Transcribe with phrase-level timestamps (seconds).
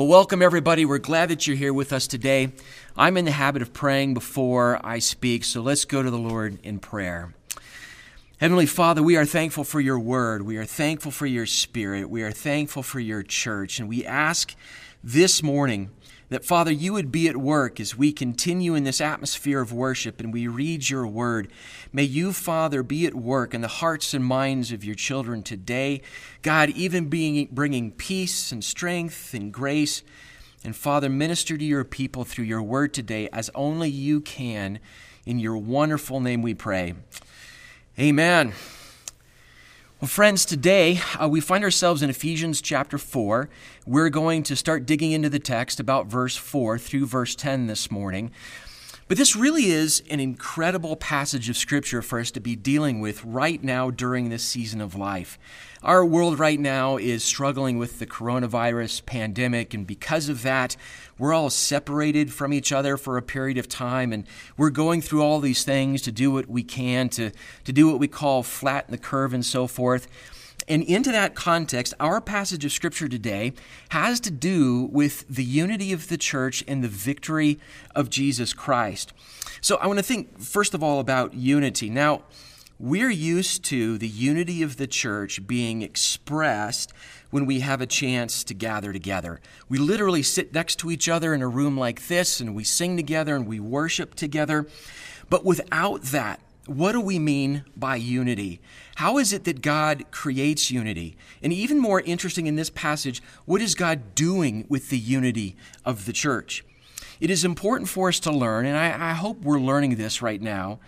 [0.00, 0.86] Well, welcome everybody.
[0.86, 2.52] We're glad that you're here with us today.
[2.96, 6.58] I'm in the habit of praying before I speak, so let's go to the Lord
[6.62, 7.34] in prayer.
[8.38, 10.40] Heavenly Father, we are thankful for your word.
[10.40, 12.08] We are thankful for your spirit.
[12.08, 13.78] We are thankful for your church.
[13.78, 14.54] And we ask
[15.04, 15.90] this morning
[16.30, 20.20] that, Father, you would be at work as we continue in this atmosphere of worship
[20.20, 21.52] and we read your word.
[21.92, 26.02] May you, Father, be at work in the hearts and minds of your children today.
[26.42, 30.02] God, even being, bringing peace and strength and grace.
[30.62, 34.78] And Father, minister to your people through your word today as only you can.
[35.26, 36.94] In your wonderful name we pray.
[37.98, 38.54] Amen.
[40.00, 43.50] Well, friends, today uh, we find ourselves in Ephesians chapter 4.
[43.84, 47.90] We're going to start digging into the text about verse 4 through verse 10 this
[47.90, 48.30] morning.
[49.10, 53.24] But this really is an incredible passage of Scripture for us to be dealing with
[53.24, 55.36] right now during this season of life.
[55.82, 60.76] Our world right now is struggling with the coronavirus pandemic, and because of that,
[61.18, 65.24] we're all separated from each other for a period of time, and we're going through
[65.24, 67.32] all these things to do what we can to,
[67.64, 70.06] to do what we call flatten the curve and so forth.
[70.70, 73.54] And into that context, our passage of Scripture today
[73.88, 77.58] has to do with the unity of the church and the victory
[77.92, 79.12] of Jesus Christ.
[79.60, 81.90] So I want to think, first of all, about unity.
[81.90, 82.22] Now,
[82.78, 86.92] we're used to the unity of the church being expressed
[87.30, 89.40] when we have a chance to gather together.
[89.68, 92.96] We literally sit next to each other in a room like this and we sing
[92.96, 94.68] together and we worship together.
[95.28, 98.60] But without that, what do we mean by unity?
[98.96, 101.16] How is it that God creates unity?
[101.42, 106.06] And even more interesting in this passage, what is God doing with the unity of
[106.06, 106.64] the church?
[107.20, 110.40] It is important for us to learn, and I, I hope we're learning this right
[110.40, 110.80] now,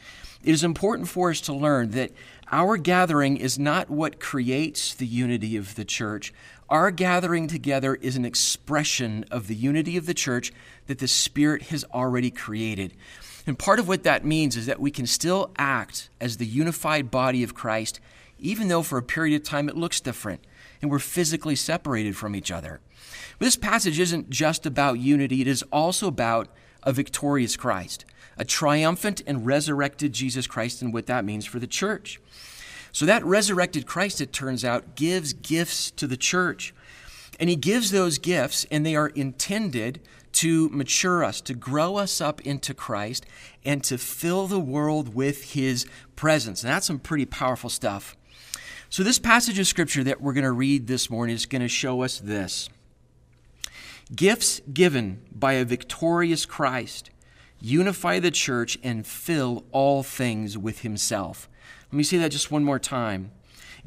[0.43, 2.11] it is important for us to learn that
[2.51, 6.35] our gathering is not what creates the unity of the church.
[6.69, 10.53] Our gathering together is an expression of the unity of the church
[10.87, 12.95] that the Spirit has already created.
[13.47, 17.11] And part of what that means is that we can still act as the unified
[17.11, 18.01] body of Christ,
[18.39, 20.45] even though for a period of time it looks different
[20.81, 22.81] and we're physically separated from each other.
[23.39, 26.49] But this passage isn't just about unity, it is also about
[26.83, 28.05] a victorious Christ
[28.39, 32.21] a triumphant and resurrected Jesus Christ and what that means for the church.
[32.91, 36.75] So, that resurrected Christ, it turns out, gives gifts to the church.
[37.41, 40.01] And he gives those gifts, and they are intended
[40.33, 43.27] to mature us, to grow us up into Christ,
[43.65, 46.63] and to fill the world with his presence.
[46.63, 48.17] And that's some pretty powerful stuff.
[48.89, 51.69] So, this passage of scripture that we're going to read this morning is going to
[51.69, 52.69] show us this
[54.15, 57.11] gifts given by a victorious Christ
[57.63, 61.49] unify the church, and fill all things with himself.
[61.91, 63.31] Let me say that just one more time.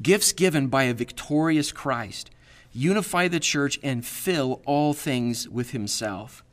[0.02, 2.32] Gifts given by a victorious Christ,
[2.76, 6.44] unify the church, and fill all things with himself.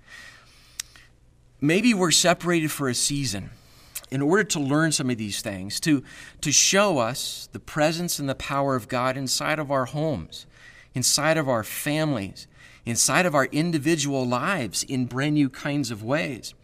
[1.60, 3.50] Maybe we're separated for a season
[4.10, 6.04] in order to learn some of these things, to,
[6.40, 10.46] to show us the presence and the power of God inside of our homes,
[10.94, 12.46] inside of our families,
[12.84, 16.54] inside of our individual lives in brand new kinds of ways.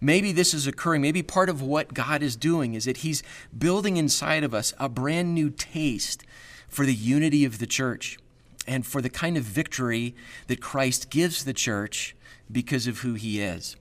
[0.00, 1.02] Maybe this is occurring.
[1.02, 3.22] Maybe part of what God is doing is that He's
[3.56, 6.24] building inside of us a brand new taste
[6.68, 8.18] for the unity of the church
[8.68, 10.14] and for the kind of victory
[10.46, 12.14] that Christ gives the church
[12.52, 13.76] because of who He is.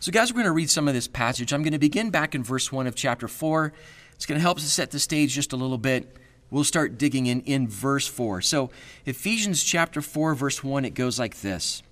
[0.00, 1.52] So, guys, we're going to read some of this passage.
[1.52, 3.72] I'm going to begin back in verse 1 of chapter 4.
[4.14, 6.16] It's going to help us set the stage just a little bit.
[6.50, 8.40] We'll start digging in in verse 4.
[8.40, 8.70] So,
[9.04, 11.82] Ephesians chapter 4, verse 1, it goes like this.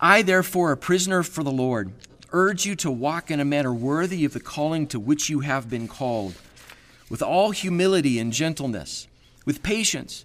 [0.00, 1.92] I, therefore, a prisoner for the Lord,
[2.32, 5.68] urge you to walk in a manner worthy of the calling to which you have
[5.68, 6.34] been called,
[7.10, 9.06] with all humility and gentleness,
[9.44, 10.24] with patience,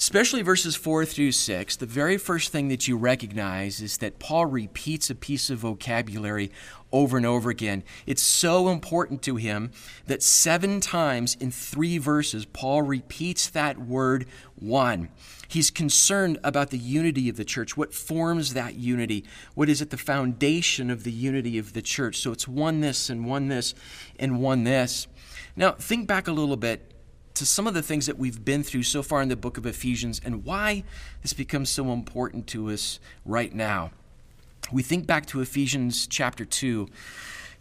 [0.00, 4.46] Especially verses 4 through 6, the very first thing that you recognize is that Paul
[4.46, 6.52] repeats a piece of vocabulary
[6.92, 7.82] over and over again.
[8.06, 9.72] It's so important to him
[10.06, 15.08] that seven times in three verses, Paul repeats that word one.
[15.48, 19.24] He's concerned about the unity of the church, what forms that unity,
[19.54, 22.18] what is at the foundation of the unity of the church.
[22.18, 23.74] So it's one this and one this
[24.16, 25.08] and one this.
[25.56, 26.94] Now, think back a little bit
[27.38, 29.64] to some of the things that we've been through so far in the book of
[29.64, 30.82] Ephesians and why
[31.22, 33.90] this becomes so important to us right now.
[34.72, 36.88] We think back to Ephesians chapter 2.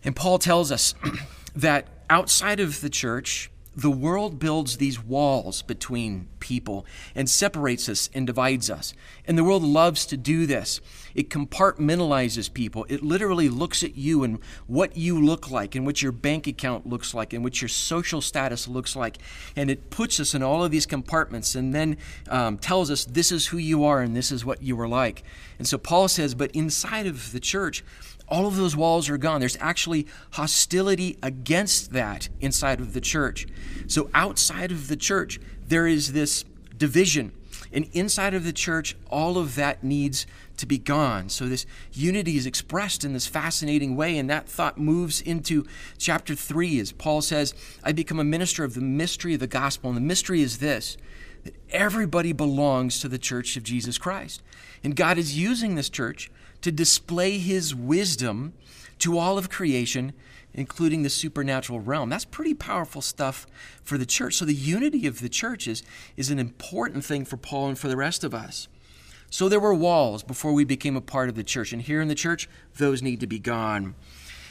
[0.04, 0.96] And Paul tells us
[1.56, 6.84] that outside of the church, the world builds these walls between people
[7.14, 8.96] and separates us and divides us.
[9.28, 10.82] And the world loves to do this.
[11.14, 12.88] It compartmentalizes people.
[12.90, 16.88] It literally looks at you and what you look like, and what your bank account
[16.88, 19.20] looks like, and what your social status looks like.
[19.56, 21.98] And it puts us in all of these compartments and then
[22.30, 25.24] um, tells us this is who you are and this is what you are like.
[25.60, 27.84] And so Paul says, but inside of the church,
[28.28, 29.40] all of those walls are gone.
[29.40, 33.48] There's actually hostility against that inside of the church.
[33.88, 36.44] So outside of the church, there is this
[36.78, 37.32] division.
[37.72, 40.26] And inside of the church, all of that needs
[40.58, 41.30] to be gone.
[41.30, 44.18] So this unity is expressed in this fascinating way.
[44.18, 45.66] And that thought moves into
[45.98, 47.54] chapter 3 as Paul says,
[47.84, 49.90] I become a minister of the mystery of the gospel.
[49.90, 50.98] And the mystery is this
[51.48, 54.44] that everybody belongs to the church of Jesus Christ.
[54.84, 56.30] And God is using this church
[56.62, 58.52] to display his wisdom
[59.00, 60.12] to all of creation,
[60.54, 62.10] including the supernatural realm.
[62.10, 63.48] That's pretty powerful stuff
[63.82, 64.34] for the church.
[64.36, 65.84] So, the unity of the churches
[66.18, 68.68] is, is an important thing for Paul and for the rest of us.
[69.30, 71.72] So, there were walls before we became a part of the church.
[71.72, 73.96] And here in the church, those need to be gone.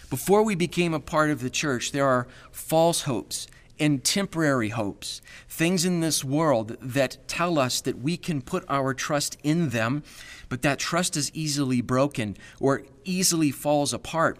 [0.08, 3.48] Before we became a part of the church, there are false hopes
[3.78, 8.94] and temporary hopes, things in this world that tell us that we can put our
[8.94, 10.02] trust in them,
[10.48, 14.38] but that trust is easily broken or easily falls apart.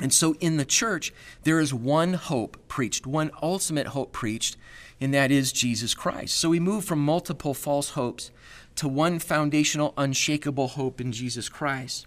[0.00, 1.12] And so in the church,
[1.42, 4.56] there is one hope preached, one ultimate hope preached,
[5.00, 6.36] and that is Jesus Christ.
[6.36, 8.30] So we move from multiple false hopes
[8.76, 12.06] to one foundational, unshakable hope in Jesus Christ.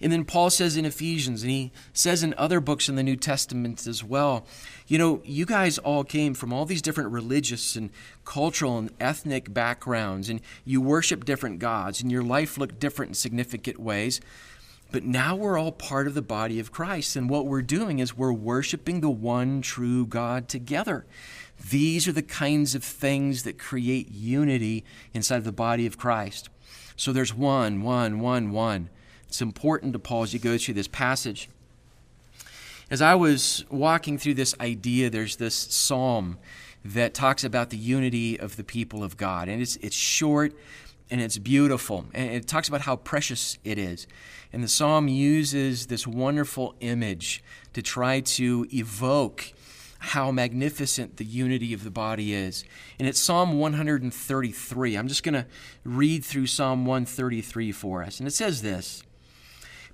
[0.00, 3.16] And then Paul says in Ephesians, and he says in other books in the New
[3.16, 4.46] Testament as well,
[4.86, 7.90] you know, you guys all came from all these different religious and
[8.24, 13.14] cultural and ethnic backgrounds, and you worship different gods, and your life looked different in
[13.14, 14.20] significant ways.
[14.92, 18.16] But now we're all part of the body of Christ, and what we're doing is
[18.16, 21.06] we're worshiping the one true God together.
[21.70, 26.48] These are the kinds of things that create unity inside of the body of Christ.
[26.96, 28.90] So there's one, one, one, one.
[29.34, 31.48] It's important to Paul as you go through this passage.
[32.88, 36.38] As I was walking through this idea, there's this psalm
[36.84, 39.48] that talks about the unity of the people of God.
[39.48, 40.54] And it's, it's short
[41.10, 42.06] and it's beautiful.
[42.14, 44.06] And it talks about how precious it is.
[44.52, 47.42] And the psalm uses this wonderful image
[47.72, 49.52] to try to evoke
[49.98, 52.62] how magnificent the unity of the body is.
[53.00, 54.94] And it's Psalm 133.
[54.94, 55.46] I'm just going to
[55.82, 58.20] read through Psalm 133 for us.
[58.20, 59.02] And it says this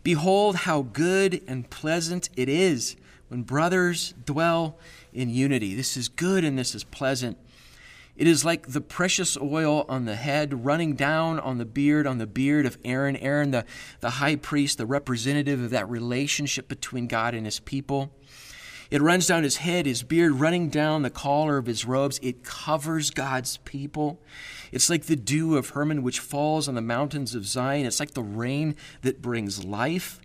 [0.03, 2.97] Behold, how good and pleasant it is
[3.29, 4.79] when brothers dwell
[5.13, 5.75] in unity.
[5.75, 7.39] This is good and this is pleasant.
[8.17, 12.19] It is like the precious oil on the head running down on the beard, on
[12.19, 13.17] the beard of Aaron.
[13.17, 13.65] Aaron, the,
[14.01, 18.11] the high priest, the representative of that relationship between God and his people.
[18.91, 22.19] It runs down his head, his beard running down the collar of his robes.
[22.23, 24.21] It covers God's people.
[24.73, 27.87] It's like the dew of Hermon which falls on the mountains of Zion.
[27.87, 30.21] It's like the rain that brings life.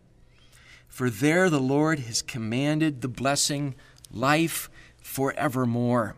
[0.87, 3.75] For there the Lord has commanded the blessing,
[4.11, 6.15] life forevermore.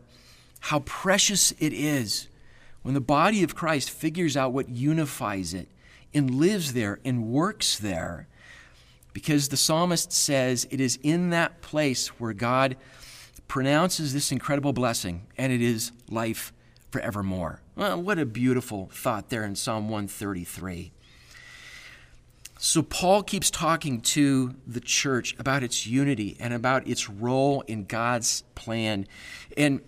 [0.61, 2.27] How precious it is
[2.81, 5.67] when the body of Christ figures out what unifies it
[6.13, 8.27] and lives there and works there
[9.17, 12.77] because the psalmist says it is in that place where God
[13.47, 16.53] pronounces this incredible blessing, and it is life
[16.91, 17.63] forevermore.
[17.75, 20.91] Well, what a beautiful thought there in Psalm 133.
[22.59, 27.85] So, Paul keeps talking to the church about its unity and about its role in
[27.85, 29.07] God's plan.
[29.57, 29.81] And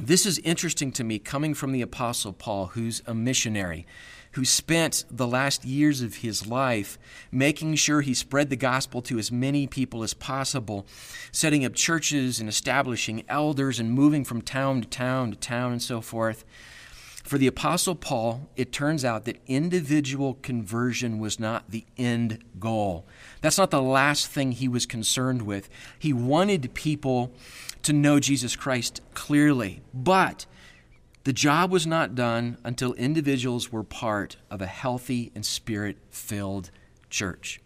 [0.00, 3.86] this is interesting to me coming from the Apostle Paul, who's a missionary
[4.32, 6.98] who spent the last years of his life
[7.32, 10.86] making sure he spread the gospel to as many people as possible,
[11.32, 15.82] setting up churches and establishing elders and moving from town to town to town and
[15.82, 16.44] so forth.
[17.24, 23.06] For the Apostle Paul, it turns out that individual conversion was not the end goal.
[23.40, 25.68] That's not the last thing he was concerned with.
[25.98, 27.32] He wanted people
[27.82, 30.46] to know Jesus Christ clearly, but
[31.24, 36.70] the job was not done until individuals were part of a healthy and spirit filled
[37.10, 37.60] church.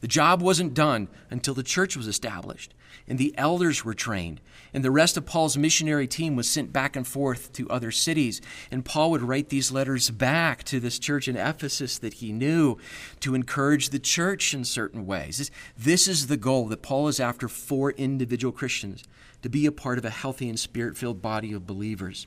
[0.00, 2.72] The job wasn't done until the church was established
[3.08, 4.40] and the elders were trained,
[4.74, 8.40] and the rest of Paul's missionary team was sent back and forth to other cities.
[8.70, 12.76] And Paul would write these letters back to this church in Ephesus that he knew
[13.20, 15.38] to encourage the church in certain ways.
[15.38, 19.04] This, this is the goal that Paul is after for individual Christians
[19.42, 22.26] to be a part of a healthy and spirit filled body of believers.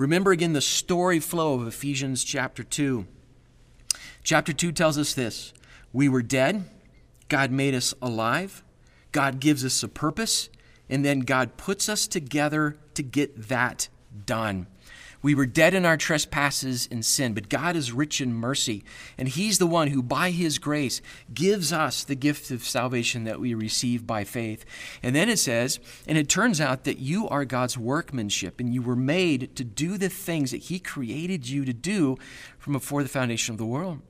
[0.00, 3.06] Remember again the story flow of Ephesians chapter 2.
[4.24, 5.52] Chapter 2 tells us this
[5.92, 6.64] We were dead,
[7.28, 8.64] God made us alive.
[9.12, 10.48] God gives us a purpose,
[10.88, 13.90] and then God puts us together to get that
[14.24, 14.68] done.
[15.22, 18.82] We were dead in our trespasses and sin, but God is rich in mercy,
[19.18, 21.02] and He's the one who, by His grace,
[21.34, 24.64] gives us the gift of salvation that we receive by faith.
[25.02, 28.80] And then it says, and it turns out that you are God's workmanship, and you
[28.80, 32.16] were made to do the things that He created you to do
[32.58, 34.00] from before the foundation of the world.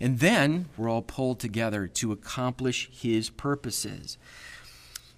[0.00, 4.18] And then we're all pulled together to accomplish His purposes.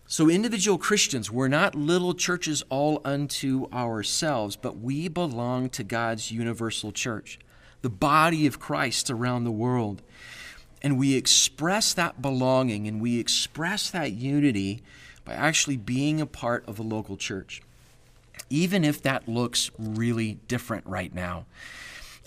[0.07, 6.31] So, individual Christians, we're not little churches all unto ourselves, but we belong to God's
[6.31, 7.39] universal church,
[7.81, 10.03] the body of Christ around the world.
[10.83, 14.83] And we express that belonging and we express that unity
[15.25, 17.63] by actually being a part of a local church,
[18.51, 21.47] even if that looks really different right now.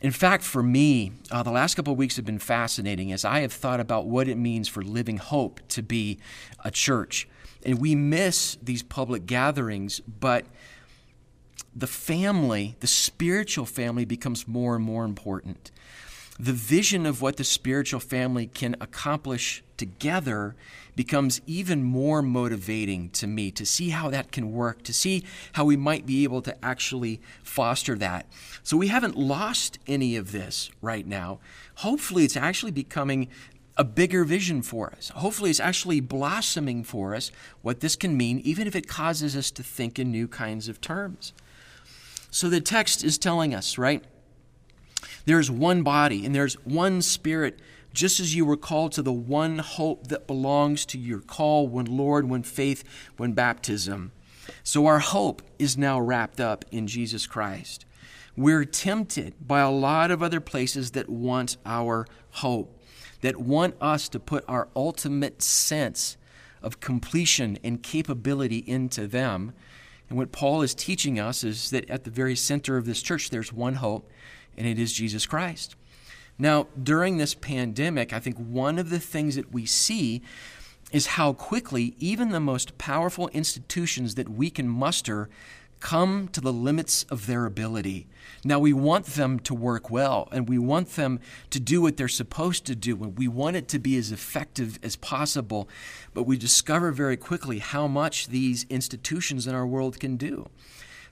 [0.01, 3.41] In fact, for me, uh, the last couple of weeks have been fascinating as I
[3.41, 6.17] have thought about what it means for Living Hope to be
[6.65, 7.27] a church.
[7.67, 10.45] And we miss these public gatherings, but
[11.75, 15.69] the family, the spiritual family, becomes more and more important.
[16.39, 20.55] The vision of what the spiritual family can accomplish together
[20.95, 25.65] becomes even more motivating to me to see how that can work, to see how
[25.65, 28.27] we might be able to actually foster that.
[28.63, 31.39] So we haven't lost any of this right now.
[31.75, 33.27] Hopefully, it's actually becoming
[33.77, 35.09] a bigger vision for us.
[35.09, 37.31] Hopefully, it's actually blossoming for us
[37.61, 40.81] what this can mean, even if it causes us to think in new kinds of
[40.81, 41.31] terms.
[42.31, 44.03] So, the text is telling us, right?
[45.25, 47.59] There's one body and there's one spirit,
[47.93, 51.85] just as you were called to the one hope that belongs to your call, one
[51.85, 52.83] Lord, one faith,
[53.17, 54.11] one baptism.
[54.63, 57.85] So, our hope is now wrapped up in Jesus Christ.
[58.35, 62.76] We're tempted by a lot of other places that want our hope
[63.21, 66.17] that want us to put our ultimate sense
[66.61, 69.53] of completion and capability into them.
[70.09, 73.29] And what Paul is teaching us is that at the very center of this church,
[73.29, 74.09] there's one hope,
[74.57, 75.75] and it is Jesus Christ.
[76.39, 80.21] Now, during this pandemic, I think one of the things that we see
[80.91, 85.29] is how quickly even the most powerful institutions that we can muster
[85.79, 88.07] come to the limits of their ability.
[88.43, 91.19] Now, we want them to work well and we want them
[91.49, 94.79] to do what they're supposed to do and we want it to be as effective
[94.83, 95.69] as possible.
[96.13, 100.49] But we discover very quickly how much these institutions in our world can do.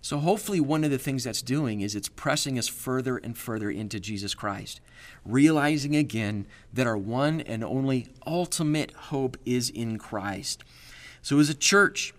[0.05, 3.71] So, hopefully, one of the things that's doing is it's pressing us further and further
[3.71, 4.79] into Jesus Christ,
[5.25, 10.63] realizing again that our one and only ultimate hope is in Christ.
[11.23, 12.13] So, as a church,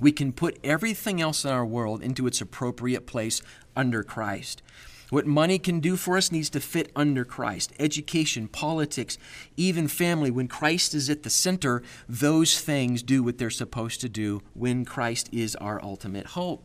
[0.00, 3.42] we can put everything else in our world into its appropriate place
[3.74, 4.62] under Christ.
[5.10, 7.72] What money can do for us needs to fit under Christ.
[7.78, 9.18] Education, politics,
[9.56, 10.32] even family.
[10.32, 14.84] When Christ is at the center, those things do what they're supposed to do when
[14.84, 16.64] Christ is our ultimate hope.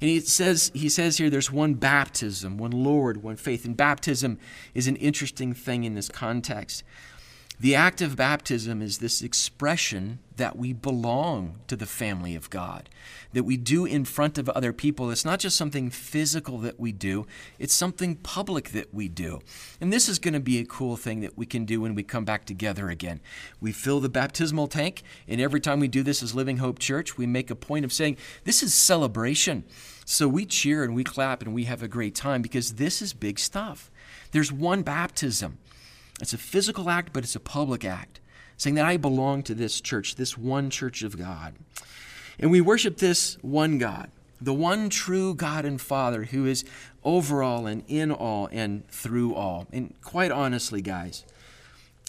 [0.00, 3.64] And he says, he says here there's one baptism, one Lord, one faith.
[3.64, 4.38] And baptism
[4.74, 6.84] is an interesting thing in this context.
[7.60, 12.88] The act of baptism is this expression that we belong to the family of God,
[13.32, 15.10] that we do in front of other people.
[15.10, 17.26] It's not just something physical that we do,
[17.58, 19.40] it's something public that we do.
[19.80, 22.04] And this is going to be a cool thing that we can do when we
[22.04, 23.20] come back together again.
[23.60, 27.18] We fill the baptismal tank, and every time we do this as Living Hope Church,
[27.18, 29.64] we make a point of saying, This is celebration.
[30.04, 33.12] So we cheer and we clap and we have a great time because this is
[33.12, 33.90] big stuff.
[34.30, 35.58] There's one baptism.
[36.20, 38.20] It's a physical act, but it's a public act,
[38.56, 41.54] saying that I belong to this church, this one church of God.
[42.38, 44.10] And we worship this one God,
[44.40, 46.64] the one true God and Father who is
[47.04, 49.66] over all and in all and through all.
[49.72, 51.24] And quite honestly, guys,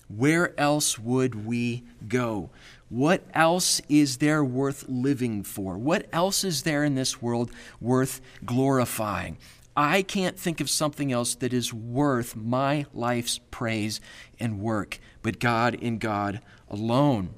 [0.08, 2.50] where else would we go?
[2.90, 5.78] What else is there worth living for?
[5.78, 9.38] What else is there in this world worth glorifying?
[9.82, 14.02] I can't think of something else that is worth my life's praise
[14.38, 17.30] and work but God in God alone.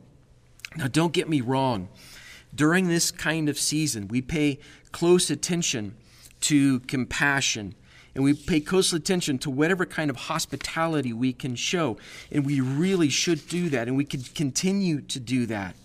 [0.75, 1.89] Now, don't get me wrong.
[2.55, 4.57] During this kind of season, we pay
[4.91, 5.95] close attention
[6.41, 7.75] to compassion
[8.15, 11.97] and we pay close attention to whatever kind of hospitality we can show.
[12.31, 15.75] And we really should do that, and we can continue to do that.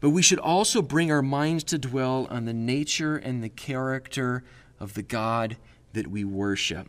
[0.00, 4.42] But we should also bring our minds to dwell on the nature and the character
[4.80, 5.56] of the God
[5.92, 6.88] that we worship.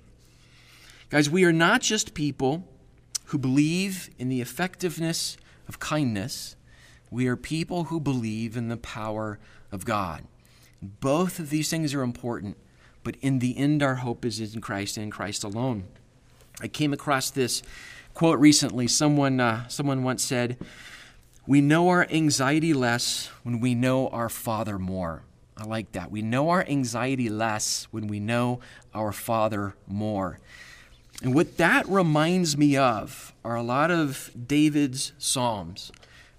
[1.09, 2.67] Guys, we are not just people
[3.25, 6.55] who believe in the effectiveness of kindness,
[7.09, 9.39] we are people who believe in the power
[9.71, 10.23] of God.
[10.81, 12.57] Both of these things are important,
[13.03, 15.85] but in the end, our hope is in Christ and in Christ alone.
[16.61, 17.63] I came across this
[18.13, 18.87] quote recently.
[18.87, 20.57] Someone, uh, someone once said,
[21.45, 25.23] We know our anxiety less when we know our Father more.
[25.57, 26.11] I like that.
[26.11, 28.59] We know our anxiety less when we know
[28.93, 30.39] our Father more.
[31.23, 35.91] And what that reminds me of are a lot of David's Psalms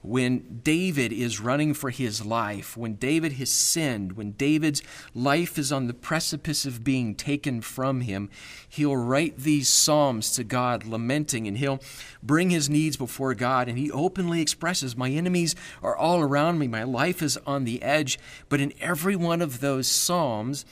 [0.09, 4.83] when David is running for his life, when David has sinned, when David's
[5.15, 8.31] life is on the precipice of being taken from him,
[8.67, 11.81] he'll write these psalms to God, lamenting, and he'll
[12.23, 13.69] bring his needs before God.
[13.69, 17.83] And he openly expresses, My enemies are all around me, my life is on the
[17.83, 18.19] edge.
[18.49, 20.65] But in every one of those psalms,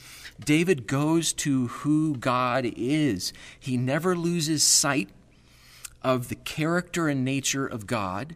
[0.43, 3.33] David goes to who God is.
[3.59, 5.09] He never loses sight
[6.01, 8.35] of the character and nature of God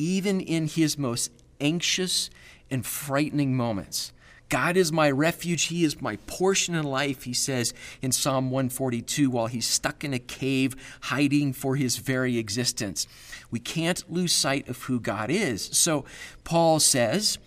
[0.00, 1.30] even in his most
[1.60, 2.30] anxious
[2.70, 4.12] and frightening moments.
[4.48, 5.64] God is my refuge.
[5.64, 10.14] He is my portion in life, he says in Psalm 142, while he's stuck in
[10.14, 13.06] a cave hiding for his very existence.
[13.50, 15.68] We can't lose sight of who God is.
[15.72, 16.04] So
[16.44, 17.38] Paul says,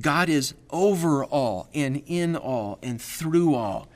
[0.00, 3.88] God is over all and in all and through all.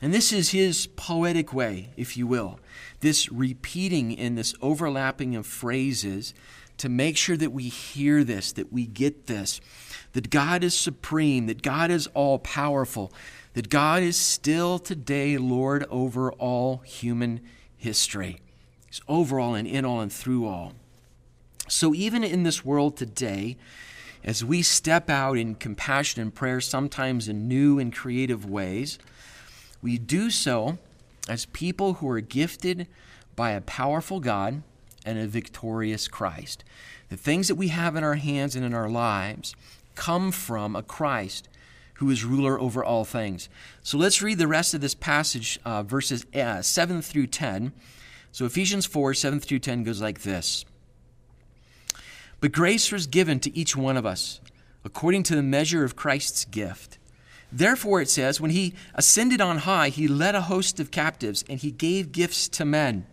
[0.00, 2.60] And this is his poetic way, if you will,
[3.00, 6.32] this repeating and this overlapping of phrases
[6.78, 9.60] to make sure that we hear this, that we get this,
[10.12, 13.12] that God is supreme, that God is all powerful,
[13.54, 17.40] that God is still today Lord over all human
[17.76, 18.40] history.
[18.86, 20.72] He's over all and in all and through all.
[21.68, 23.56] So even in this world today,
[24.22, 28.98] as we step out in compassion and prayer, sometimes in new and creative ways,
[29.82, 30.78] we do so
[31.28, 32.86] as people who are gifted
[33.36, 34.62] by a powerful God
[35.04, 36.64] and a victorious Christ.
[37.08, 39.54] The things that we have in our hands and in our lives
[39.94, 41.48] come from a Christ
[41.94, 43.48] who is ruler over all things.
[43.82, 47.72] So let's read the rest of this passage, uh, verses uh, 7 through 10.
[48.32, 50.64] So Ephesians 4 7 through 10 goes like this
[52.40, 54.40] But grace was given to each one of us
[54.84, 56.98] according to the measure of Christ's gift.
[57.50, 61.58] Therefore, it says, when he ascended on high, he led a host of captives and
[61.60, 63.06] he gave gifts to men.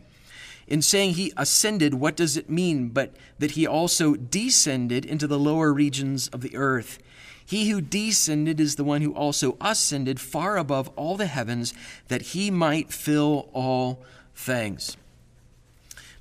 [0.72, 5.38] In saying he ascended, what does it mean but that he also descended into the
[5.38, 6.98] lower regions of the earth?
[7.46, 11.74] He who descended is the one who also ascended far above all the heavens
[12.08, 14.02] that he might fill all
[14.34, 14.96] things.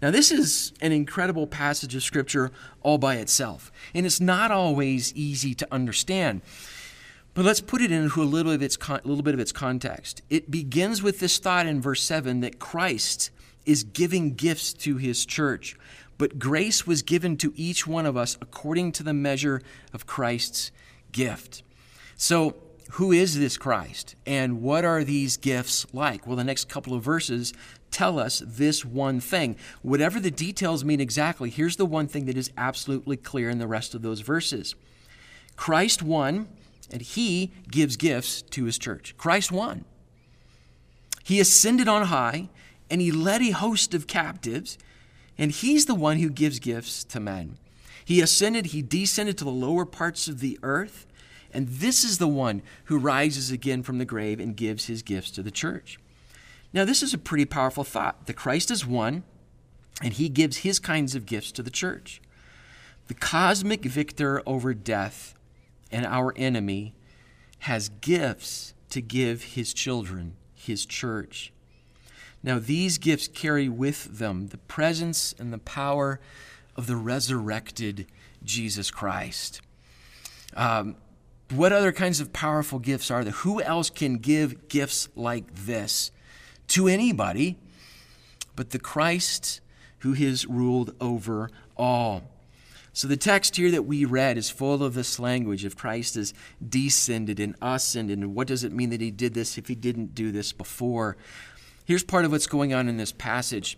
[0.02, 2.50] Now, this is an incredible passage of Scripture
[2.82, 6.40] all by itself, and it's not always easy to understand.
[7.34, 10.22] But let's put it into a little, of its, a little bit of its context.
[10.28, 13.30] It begins with this thought in verse 7 that Christ
[13.66, 15.76] is giving gifts to his church.
[16.18, 20.70] But grace was given to each one of us according to the measure of Christ's
[21.12, 21.62] gift.
[22.16, 22.56] So,
[22.92, 24.16] who is this Christ?
[24.26, 26.26] And what are these gifts like?
[26.26, 27.54] Well, the next couple of verses
[27.90, 29.56] tell us this one thing.
[29.82, 33.66] Whatever the details mean exactly, here's the one thing that is absolutely clear in the
[33.66, 34.74] rest of those verses
[35.56, 36.48] Christ won,
[36.90, 39.14] and he gives gifts to his church.
[39.16, 39.84] Christ won.
[41.22, 42.48] He ascended on high
[42.90, 44.76] and he led a host of captives,
[45.38, 47.56] and he's the one who gives gifts to men.
[48.04, 51.06] He ascended, he descended to the lower parts of the earth,
[51.52, 55.30] and this is the one who rises again from the grave and gives his gifts
[55.32, 55.98] to the church.
[56.72, 58.26] Now, this is a pretty powerful thought.
[58.26, 59.24] The Christ is one,
[60.02, 62.20] and he gives his kinds of gifts to the church.
[63.08, 65.34] The cosmic victor over death
[65.90, 66.94] and our enemy
[67.60, 71.52] has gifts to give his children, his church.
[72.42, 76.20] Now, these gifts carry with them the presence and the power
[76.76, 78.06] of the resurrected
[78.42, 79.60] Jesus Christ.
[80.56, 80.96] Um,
[81.50, 83.32] what other kinds of powerful gifts are there?
[83.32, 86.10] Who else can give gifts like this
[86.68, 87.56] to anybody
[88.56, 89.60] but the Christ
[89.98, 92.22] who has ruled over all?
[92.92, 96.34] So, the text here that we read is full of this language of Christ has
[96.66, 98.18] descended and ascended.
[98.18, 101.16] And what does it mean that he did this if he didn't do this before?
[101.90, 103.76] Here's part of what's going on in this passage.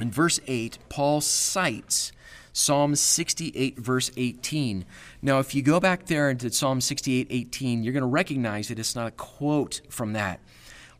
[0.00, 2.12] In verse 8, Paul cites
[2.52, 4.84] Psalm 68, verse 18.
[5.20, 8.78] Now, if you go back there into Psalm 68, 18, you're going to recognize that
[8.78, 10.38] it's not a quote from that.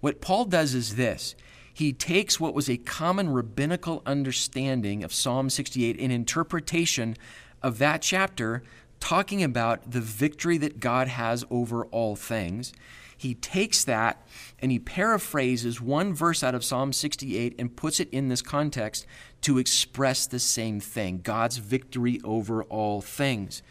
[0.01, 1.37] What Paul does is this
[1.73, 7.17] he takes what was a common rabbinical understanding of Psalm 68, an interpretation
[7.63, 8.65] of that chapter,
[8.99, 12.73] talking about the victory that God has over all things
[13.17, 14.27] he takes that
[14.59, 19.07] and he paraphrases one verse out of Psalm 68 and puts it in this context
[19.43, 23.63] to express the same thing God's victory over all things.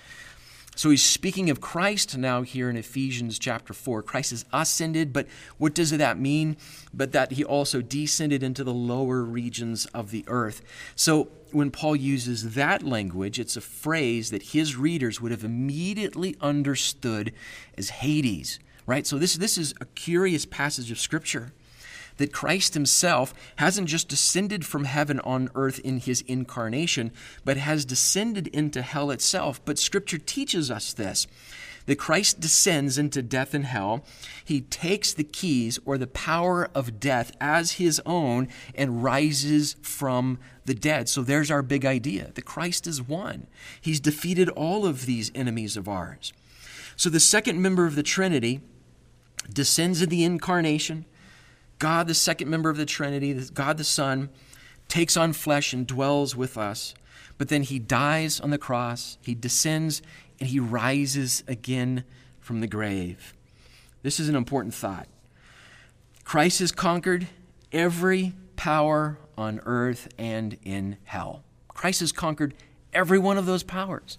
[0.75, 4.01] So he's speaking of Christ now here in Ephesians chapter 4.
[4.01, 5.27] Christ is ascended, but
[5.59, 6.57] what does that mean?
[6.91, 10.63] But that he also descended into the lower regions of the earth.
[10.95, 16.35] So when Paul uses that language, it's a phrase that his readers would have immediately
[16.41, 17.33] understood
[17.77, 19.05] as Hades, right?
[19.05, 21.53] So this, this is a curious passage of Scripture
[22.17, 27.11] that Christ himself hasn't just descended from heaven on earth in his incarnation,
[27.43, 29.63] but has descended into hell itself.
[29.65, 31.27] But Scripture teaches us this
[31.85, 34.05] that Christ descends into death and hell.
[34.45, 40.39] He takes the keys or the power of death as his own and rises from
[40.63, 41.09] the dead.
[41.09, 43.47] So there's our big idea that Christ is one.
[43.81, 46.31] He's defeated all of these enemies of ours.
[46.95, 48.61] So the second member of the Trinity
[49.51, 51.05] descends in the incarnation.
[51.79, 54.29] God, the second member of the Trinity, God the Son,
[54.87, 56.93] takes on flesh and dwells with us.
[57.37, 60.01] But then he dies on the cross, he descends,
[60.39, 62.03] and he rises again
[62.39, 63.33] from the grave.
[64.01, 65.07] This is an important thought.
[66.23, 67.27] Christ has conquered
[67.71, 71.43] every power on earth and in hell.
[71.69, 72.53] Christ has conquered
[72.93, 74.17] every one of those powers.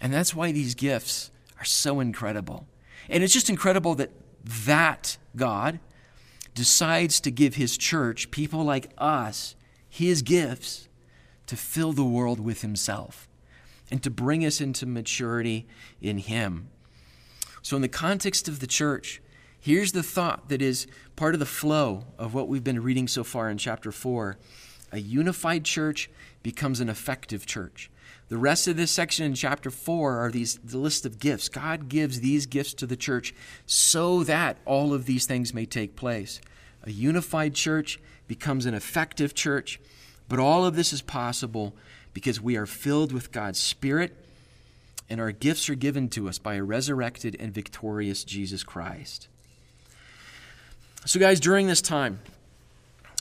[0.00, 2.66] And that's why these gifts are so incredible.
[3.08, 4.10] And it's just incredible that
[4.46, 5.80] that God
[6.54, 9.56] decides to give his church, people like us,
[9.88, 10.88] his gifts
[11.46, 13.28] to fill the world with himself
[13.90, 15.66] and to bring us into maturity
[16.00, 16.68] in him.
[17.62, 19.20] So, in the context of the church,
[19.58, 23.24] here's the thought that is part of the flow of what we've been reading so
[23.24, 24.38] far in chapter 4.
[24.92, 26.08] A unified church
[26.42, 27.90] becomes an effective church.
[28.28, 31.48] The rest of this section in chapter 4 are these the list of gifts.
[31.48, 33.32] God gives these gifts to the church
[33.66, 36.40] so that all of these things may take place.
[36.82, 39.80] A unified church becomes an effective church,
[40.28, 41.72] but all of this is possible
[42.12, 44.16] because we are filled with God's Spirit
[45.08, 49.28] and our gifts are given to us by a resurrected and victorious Jesus Christ.
[51.04, 52.18] So, guys, during this time,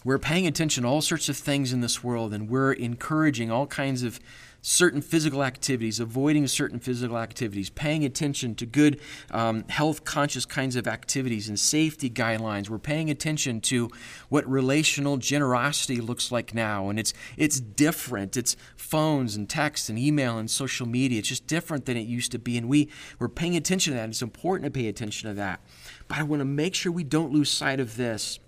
[0.04, 3.68] we're paying attention to all sorts of things in this world and we're encouraging all
[3.68, 4.20] kinds of
[4.68, 9.00] certain physical activities, avoiding certain physical activities, paying attention to good
[9.30, 12.68] um, health conscious kinds of activities and safety guidelines.
[12.68, 13.92] We're paying attention to
[14.28, 16.90] what relational generosity looks like now.
[16.90, 18.36] And it's, it's different.
[18.36, 21.20] It's phones and text and email and social media.
[21.20, 22.58] It's just different than it used to be.
[22.58, 24.10] And we, we're paying attention to that.
[24.10, 25.62] It's important to pay attention to that.
[26.08, 28.40] But I want to make sure we don't lose sight of this.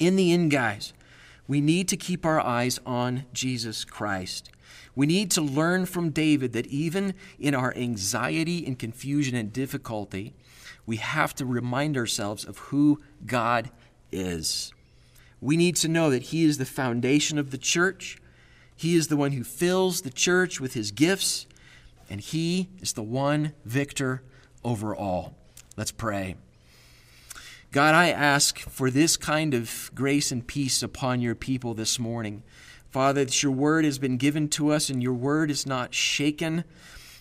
[0.00, 0.92] In the end, guys,
[1.46, 4.50] we need to keep our eyes on Jesus Christ.
[4.94, 10.34] We need to learn from David that even in our anxiety and confusion and difficulty,
[10.86, 13.70] we have to remind ourselves of who God
[14.10, 14.72] is.
[15.40, 18.18] We need to know that He is the foundation of the church.
[18.76, 21.46] He is the one who fills the church with His gifts,
[22.08, 24.22] and He is the one victor
[24.64, 25.36] over all.
[25.76, 26.36] Let's pray.
[27.72, 32.42] God, I ask for this kind of grace and peace upon your people this morning.
[32.90, 36.64] Father, that your word has been given to us and your word is not shaken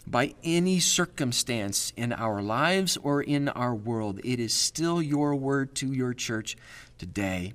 [0.08, 4.19] by any circumstance in our lives or in our world.
[4.23, 6.58] It is still your word to your church
[6.97, 7.53] today.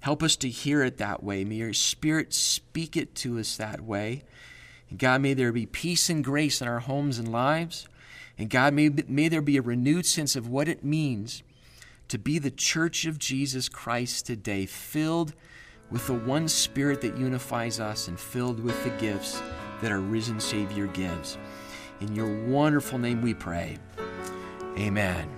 [0.00, 1.44] Help us to hear it that way.
[1.44, 4.24] May your spirit speak it to us that way.
[4.90, 7.88] And God, may there be peace and grace in our homes and lives.
[8.36, 11.42] And God, may, may there be a renewed sense of what it means
[12.08, 15.34] to be the church of Jesus Christ today, filled
[15.90, 19.42] with the one Spirit that unifies us and filled with the gifts
[19.80, 21.38] that our risen Savior gives.
[22.00, 23.78] In your wonderful name we pray.
[24.76, 25.28] Amen.